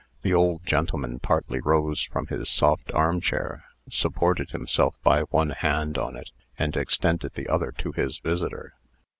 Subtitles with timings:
[0.23, 6.15] The old gentleman partly rose from his soft armchair, supported himself by one hand on
[6.17, 8.73] it, and extended the other to his visitor.